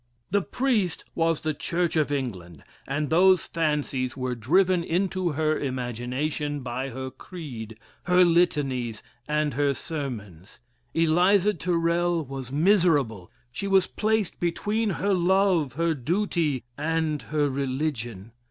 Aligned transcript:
This 0.31 0.45
priest 0.49 1.05
was 1.13 1.41
the 1.41 1.53
Church 1.53 1.95
of 1.95 2.11
England, 2.11 2.63
and 2.87 3.11
those 3.11 3.45
fancies 3.45 4.17
were 4.17 4.33
driven 4.33 4.83
into 4.83 5.33
her 5.33 5.59
imagination 5.59 6.61
by 6.61 6.89
her 6.89 7.11
creed, 7.11 7.77
her 8.05 8.25
litanies, 8.25 9.03
and 9.27 9.53
her 9.53 9.75
sermons. 9.75 10.57
Eliza 10.95 11.53
Tyrrel 11.53 12.25
was 12.25 12.51
miserable; 12.51 13.29
she 13.51 13.67
was 13.67 13.85
placed 13.85 14.39
between 14.39 14.89
her 14.97 15.13
love, 15.13 15.73
her 15.73 15.93
duty, 15.93 16.63
and 16.79 17.21
her 17.21 17.47
religion. 17.47 18.31